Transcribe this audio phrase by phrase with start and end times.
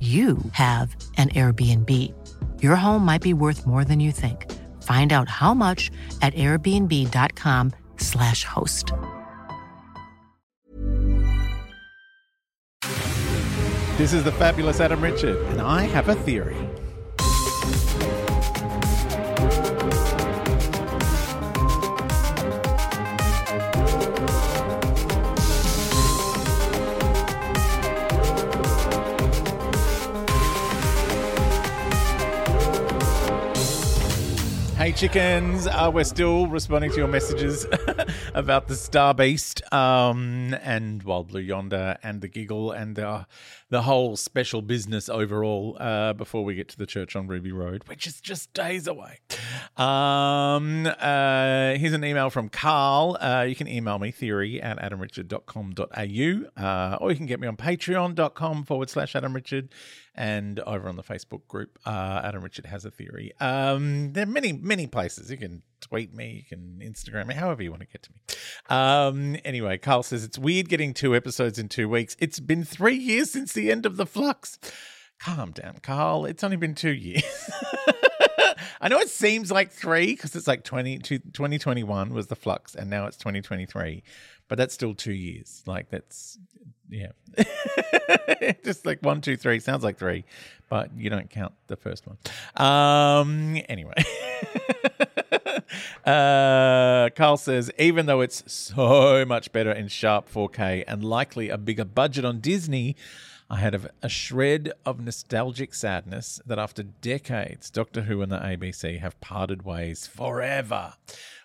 [0.00, 1.90] you have an Airbnb.
[2.62, 4.52] Your home might be worth more than you think.
[4.82, 8.92] Find out how much at airbnb.com/slash host.
[13.96, 16.56] This is the fabulous Adam Richard, and I have a theory.
[34.96, 37.66] Chickens, uh, we're still responding to your messages
[38.34, 43.26] about the Star Beast um, and Wild Blue Yonder and the Giggle and the,
[43.70, 47.82] the whole special business overall uh, before we get to the church on Ruby Road,
[47.86, 49.18] which is just days away.
[49.76, 53.16] Um, uh, here's an email from Carl.
[53.20, 57.56] Uh, you can email me theory at adamrichard.com.au uh, or you can get me on
[57.56, 59.70] patreon.com forward slash adamrichard
[60.14, 63.32] and over on the Facebook group, uh, Adam Richard has a theory.
[63.40, 65.28] Um, there are many, many places.
[65.28, 68.20] You can tweet me, you can Instagram me, however you want to get to me.
[68.68, 72.16] Um, anyway, Carl says it's weird getting two episodes in two weeks.
[72.20, 74.58] It's been three years since the end of the flux.
[75.18, 76.26] Calm down, Carl.
[76.26, 77.24] It's only been two years.
[78.84, 82.90] I know it seems like three because it's like 20, 2021 was the flux and
[82.90, 84.02] now it's 2023,
[84.46, 85.62] but that's still two years.
[85.64, 86.38] Like that's,
[86.90, 87.12] yeah.
[88.62, 90.26] Just like one, two, three sounds like three,
[90.68, 92.18] but you don't count the first one.
[92.56, 93.94] Um, anyway.
[96.04, 101.56] Uh, Carl says, even though it's so much better in sharp 4K and likely a
[101.56, 102.94] bigger budget on Disney,
[103.50, 108.98] I had a, shred of nostalgic sadness that after decades, Doctor Who and the ABC
[109.00, 110.94] have parted ways forever.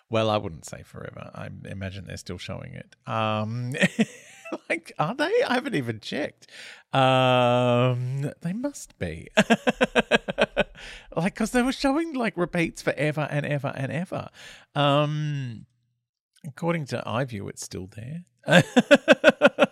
[0.08, 1.30] Well, I wouldn't say forever.
[1.34, 2.96] I imagine they're still showing it.
[3.06, 3.74] Um,
[4.68, 5.30] like, are they?
[5.46, 6.48] I haven't even checked.
[6.92, 9.28] Um, they must be.
[11.16, 14.30] like, because they were showing like repeats forever and ever and ever.
[14.74, 15.66] Um,
[16.46, 18.24] according to iView, it's still there.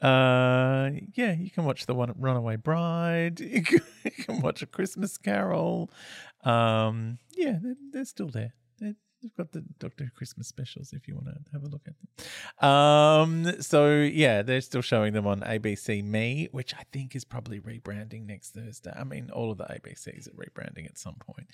[0.00, 3.40] uh, yeah, you can watch the one Runaway Bride.
[3.58, 5.90] You can, you can watch a Christmas Carol.
[6.44, 8.54] Um, yeah, they're, they're still there.
[8.78, 11.82] They're, They've got the Doctor Who Christmas specials if you want to have a look
[11.88, 12.68] at them.
[12.70, 17.58] Um, so yeah, they're still showing them on ABC Me, which I think is probably
[17.58, 18.92] rebranding next Thursday.
[18.96, 21.48] I mean, all of the ABCs are rebranding at some point.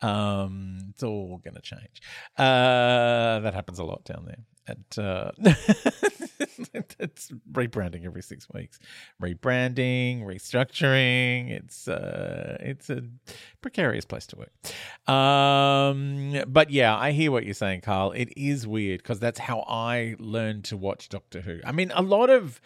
[0.00, 2.00] Um, it's all going to change.
[2.38, 4.44] Uh, that happens a lot down there.
[4.66, 5.32] At uh,
[6.98, 8.78] it's rebranding every six weeks,
[9.20, 11.50] rebranding, restructuring.
[11.50, 13.02] It's uh, it's a
[13.60, 15.14] precarious place to work.
[15.14, 18.12] Um, but yeah, I hear what you're saying, Carl.
[18.12, 21.60] It is weird because that's how I learned to watch Doctor Who.
[21.64, 22.60] I mean, a lot of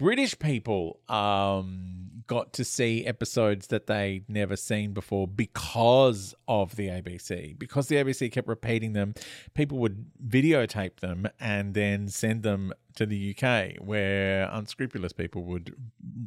[0.00, 6.88] British people um, got to see episodes that they'd never seen before because of the
[6.88, 7.58] ABC.
[7.58, 9.12] Because the ABC kept repeating them,
[9.52, 15.74] people would videotape them and then send them to the UK, where unscrupulous people would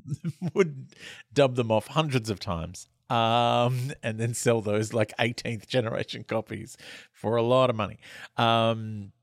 [0.53, 0.93] would
[1.33, 2.87] dub them off hundreds of times.
[3.09, 6.77] Um, and then sell those like 18th generation copies
[7.11, 7.97] for a lot of money.
[8.37, 9.13] Um,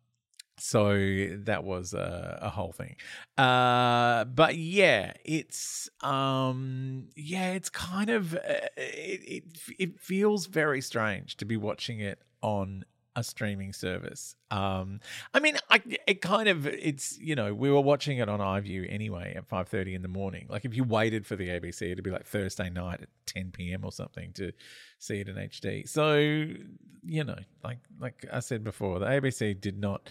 [0.60, 2.96] so that was a, a whole thing
[3.38, 8.38] uh but yeah it's um yeah it's kind of uh,
[8.76, 9.44] it, it
[9.78, 12.84] it feels very strange to be watching it on
[13.16, 14.36] a streaming service.
[14.50, 15.00] Um,
[15.34, 18.86] I mean, I, it kind of it's you know we were watching it on iView
[18.92, 20.46] anyway at five thirty in the morning.
[20.48, 23.84] Like if you waited for the ABC, it'd be like Thursday night at ten p.m.
[23.84, 24.52] or something to
[24.98, 25.88] see it in HD.
[25.88, 30.08] So you know, like like I said before, the ABC did not.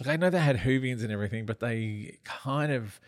[0.00, 3.00] Like I know they had Whovians and everything, but they kind of,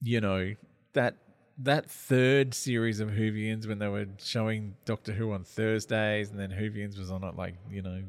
[0.00, 0.54] you know,
[0.92, 1.16] that
[1.58, 6.50] that third series of Whovians when they were showing Doctor Who on Thursdays and then
[6.50, 8.02] Whovians was on it like, you know,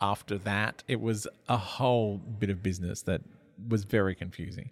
[0.00, 0.82] after that.
[0.88, 3.22] It was a whole bit of business that
[3.68, 4.70] was very confusing.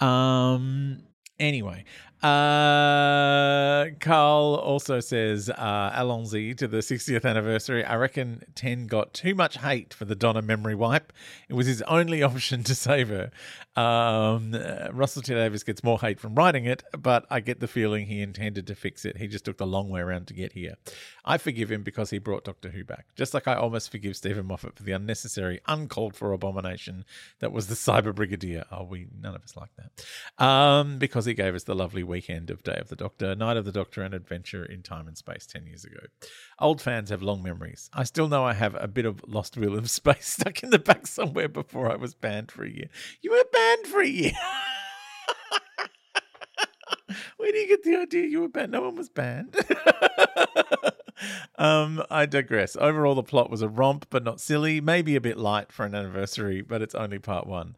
[0.00, 1.04] Um
[1.38, 1.84] Anyway,
[2.22, 7.84] uh, Carl also says, uh, allons-y to the 60th anniversary.
[7.84, 11.12] I reckon 10 got too much hate for the Donna memory wipe.
[11.48, 13.30] It was his only option to save her.
[13.74, 17.66] Um, uh, Russell T Davies gets more hate from writing it, but I get the
[17.66, 19.16] feeling he intended to fix it.
[19.16, 20.74] He just took the long way around to get here.
[21.24, 24.46] I forgive him because he brought Doctor Who back, just like I almost forgive Steven
[24.46, 27.04] Moffat for the unnecessary, uncalled for abomination
[27.40, 28.64] that was the Cyber Brigadier.
[28.70, 30.44] Oh, we none of us like that.
[30.44, 33.64] Um, because he gave us the lovely weekend of Day of the Doctor, Night of
[33.64, 36.00] the Doctor, and Adventure in Time and Space 10 years ago.
[36.58, 37.88] Old fans have long memories.
[37.94, 40.78] I still know I have a bit of Lost Wheel of Space stuck in the
[40.78, 42.88] back somewhere before I was banned for a year.
[43.22, 44.32] You were banned for a year.
[47.38, 48.72] Where do you get the idea you were banned?
[48.72, 49.56] No one was banned.
[51.58, 52.76] um, I digress.
[52.76, 54.82] Overall, the plot was a romp, but not silly.
[54.82, 57.74] Maybe a bit light for an anniversary, but it's only part one.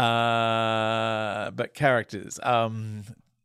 [0.00, 2.40] Uh, but characters.
[2.42, 3.02] Um,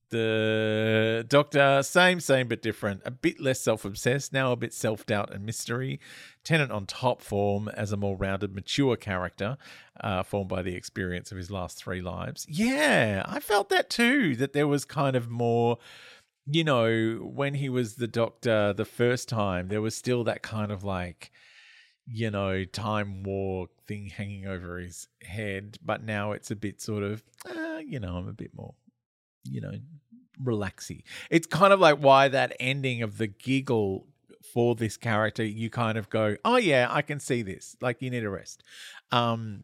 [0.09, 3.01] the Doctor, same, same, but different.
[3.05, 5.99] A bit less self obsessed, now a bit self doubt and mystery.
[6.43, 9.57] Tennant on top form as a more rounded, mature character,
[10.01, 12.45] uh, formed by the experience of his last three lives.
[12.49, 15.77] Yeah, I felt that too, that there was kind of more.
[16.47, 20.71] You know, when he was the Doctor the first time, there was still that kind
[20.71, 21.31] of like
[22.07, 25.77] you know, time war thing hanging over his head.
[25.83, 28.75] But now it's a bit sort of, uh, you know, I'm a bit more,
[29.49, 29.73] you know,
[30.43, 31.03] relaxy.
[31.29, 34.07] It's kind of like why that ending of the giggle
[34.53, 37.75] for this character, you kind of go, oh yeah, I can see this.
[37.81, 38.63] Like you need a rest.
[39.11, 39.63] Um,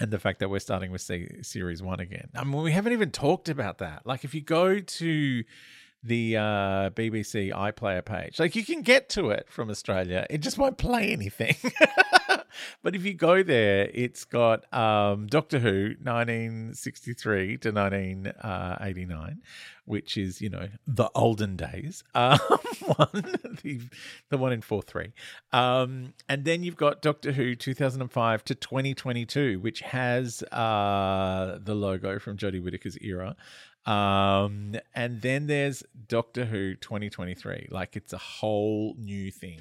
[0.00, 1.02] and the fact that we're starting with
[1.42, 2.28] series one again.
[2.34, 4.02] I mean, we haven't even talked about that.
[4.04, 5.44] Like if you go to
[6.04, 8.38] the uh, BBC iPlayer page.
[8.38, 11.56] Like you can get to it from Australia, it just won't play anything.
[12.82, 19.42] but if you go there, it's got um, Doctor Who 1963 to 1989,
[19.84, 22.02] which is you know the olden days.
[22.14, 22.38] Um,
[22.96, 23.80] one, the,
[24.30, 25.12] the one in four three,
[25.52, 32.18] um, and then you've got Doctor Who 2005 to 2022, which has uh, the logo
[32.18, 33.36] from Jodie Whittaker's era.
[33.86, 37.68] Um, and then there's Doctor Who 2023.
[37.70, 39.60] Like it's a whole new thing.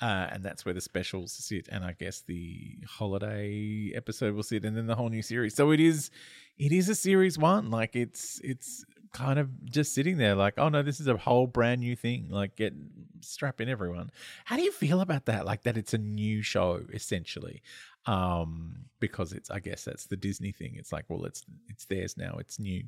[0.00, 4.64] Uh, and that's where the specials sit, and I guess the holiday episode will sit,
[4.64, 5.54] and then the whole new series.
[5.54, 6.10] So it is,
[6.58, 7.70] it is a series one.
[7.70, 11.46] Like it's it's kind of just sitting there, like, oh no, this is a whole
[11.46, 12.28] brand new thing.
[12.28, 12.74] Like get
[13.22, 14.10] strap in everyone.
[14.44, 15.46] How do you feel about that?
[15.46, 17.62] Like that it's a new show essentially
[18.06, 20.74] um, because it's I guess that's the Disney thing.
[20.76, 22.36] It's like, well, it's it's theirs now.
[22.38, 22.84] It's new,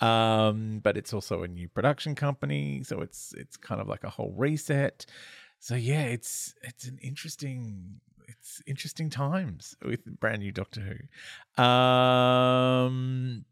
[0.00, 4.10] um, but it's also a new production company, so it's it's kind of like a
[4.10, 5.06] whole reset.
[5.60, 11.62] So yeah, it's it's an interesting it's interesting times with brand new Doctor Who.
[11.62, 13.44] Um,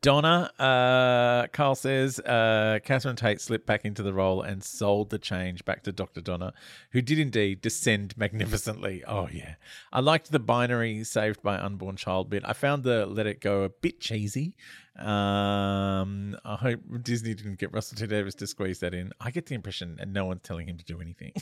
[0.00, 5.18] Donna, uh, Carl says, uh, Catherine Tate slipped back into the role and sold the
[5.18, 6.22] change back to Dr.
[6.22, 6.54] Donna,
[6.92, 9.04] who did indeed descend magnificently.
[9.06, 9.56] Oh, yeah.
[9.92, 12.42] I liked the binary saved by unborn child bit.
[12.46, 14.56] I found the let it go a bit cheesy.
[14.98, 19.12] Um, I hope Disney didn't get Russell T Davies to squeeze that in.
[19.20, 21.34] I get the impression and no one's telling him to do anything.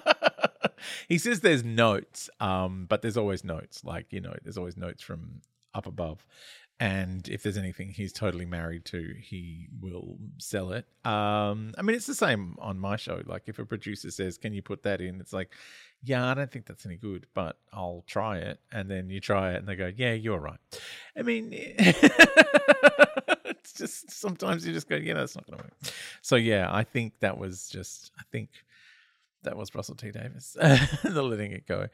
[1.08, 3.84] he says there's notes, um, but there's always notes.
[3.84, 5.42] Like, you know, there's always notes from
[5.74, 6.24] up above
[6.80, 10.86] and if there's anything he's totally married to, he will sell it.
[11.04, 13.20] Um, I mean, it's the same on my show.
[13.26, 15.52] Like, if a producer says, "Can you put that in?" It's like,
[16.02, 19.52] "Yeah, I don't think that's any good, but I'll try it." And then you try
[19.52, 20.58] it, and they go, "Yeah, you're right."
[21.14, 22.14] I mean, it's
[23.74, 25.74] just sometimes you just go, "Yeah, that's not going to work."
[26.22, 28.10] So yeah, I think that was just.
[28.18, 28.48] I think
[29.42, 30.56] that was Russell T Davies,
[31.02, 31.88] the letting it go.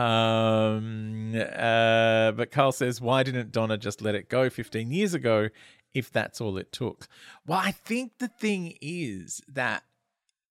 [0.00, 5.48] Um, uh, but Carl says, why didn't Donna just let it go 15 years ago
[5.94, 7.08] if that's all it took?
[7.46, 9.84] Well, I think the thing is that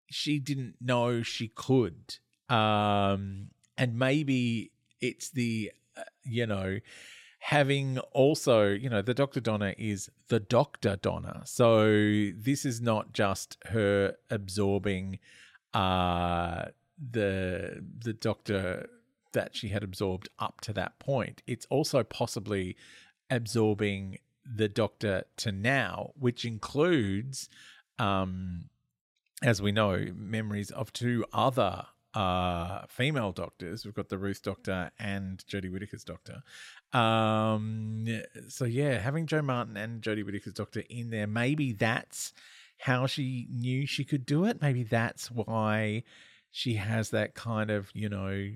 [0.10, 2.16] she didn't know she could.
[2.50, 6.80] Um, and maybe it's the, uh, you know,
[7.40, 9.40] having also, you know, the Dr.
[9.40, 10.98] Donna is the Dr.
[10.98, 11.42] Donna.
[11.46, 11.86] So
[12.36, 15.20] this is not just her absorbing
[15.74, 16.66] uh,
[17.12, 18.90] the the Doctor
[19.34, 21.42] that she had absorbed up to that point.
[21.46, 22.76] It's also possibly
[23.30, 27.50] absorbing the doctor to now, which includes,
[28.00, 28.70] um,
[29.44, 31.86] as we know, memories of two other
[32.16, 33.86] uh, female doctors.
[33.86, 36.42] We've got the Ruth doctor and Jodie Whittaker's doctor.
[36.92, 38.08] Um,
[38.48, 42.34] so yeah, having Jo Martin and Jodie Whittaker's doctor in there, maybe that's
[42.80, 44.62] how she knew she could do it.
[44.62, 46.04] Maybe that's why
[46.52, 48.52] she has that kind of, you know,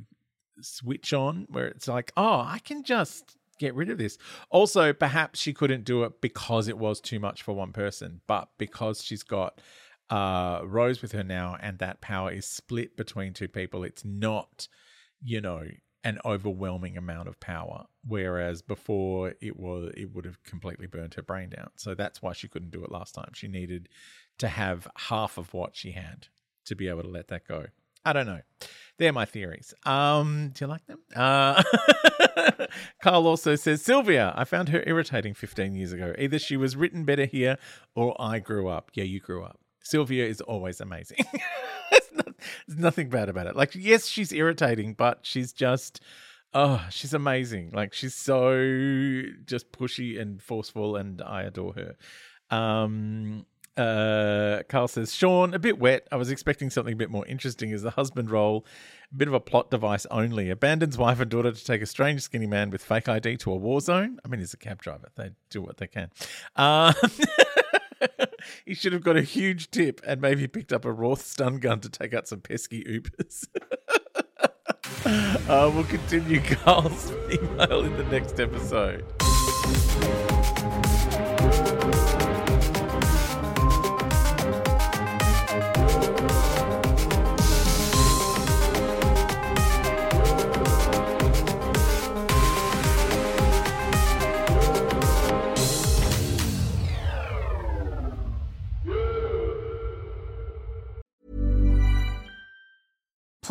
[0.62, 4.18] switch on where it's like, oh, I can just get rid of this.
[4.50, 8.50] Also, perhaps she couldn't do it because it was too much for one person, but
[8.58, 9.62] because she's got
[10.10, 14.68] uh, Rose with her now and that power is split between two people, it's not,
[15.22, 15.64] you know,
[16.04, 17.86] an overwhelming amount of power.
[18.06, 21.70] Whereas before it was it would have completely burned her brain down.
[21.76, 23.32] So that's why she couldn't do it last time.
[23.34, 23.90] She needed
[24.40, 26.28] to have half of what she had
[26.66, 27.68] to be able to let that go.
[28.06, 28.42] I don't know.
[28.98, 29.74] They're my theories.
[29.86, 31.00] Um, do you like them?
[31.16, 31.64] Uh,
[33.02, 34.34] Carl also says Sylvia.
[34.36, 36.14] I found her irritating 15 years ago.
[36.18, 37.58] Either she was written better here,
[37.96, 38.92] or I grew up.
[38.94, 39.60] Yeah, you grew up.
[39.84, 41.20] Sylvia is always amazing.
[42.16, 42.30] not,
[42.68, 43.56] there's nothing bad about it.
[43.56, 46.02] Like, yes, she's irritating, but she's just,
[46.54, 47.72] oh, she's amazing.
[47.74, 51.96] Like, she's so just pushy and forceful, and I adore her.
[52.56, 56.08] Um, uh, Carl says, Sean, a bit wet.
[56.12, 58.66] I was expecting something a bit more interesting as the husband role,
[59.12, 60.50] a bit of a plot device only.
[60.50, 63.56] Abandons wife and daughter to take a strange skinny man with fake ID to a
[63.56, 64.20] war zone.
[64.24, 65.10] I mean, he's a cab driver.
[65.16, 66.12] They do what they can.
[66.56, 66.94] Uh,
[68.66, 71.80] he should have got a huge tip and maybe picked up a Wrarth stun gun
[71.82, 73.48] to take out some pesky Ubers.
[75.50, 79.06] uh, we'll continue Carl's email in the next episode.